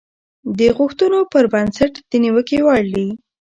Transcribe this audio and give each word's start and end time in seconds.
د 0.59 0.59
غوښتنو 0.77 1.19
پر 1.31 1.45
بنسټ 1.53 1.93
د 2.09 2.11
نيوکې 2.23 2.59
وړ 2.65 2.83
دي. 2.95 3.07